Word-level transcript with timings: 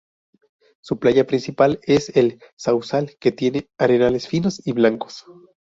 Su 0.79 0.97
playa 0.97 1.27
principal 1.27 1.79
es 1.83 2.09
el 2.17 2.39
Sauzal, 2.55 3.15
que 3.19 3.31
tiene 3.31 3.69
arenales 3.77 4.27
finos 4.27 4.59
y 4.65 4.71
blancos. 4.71 5.25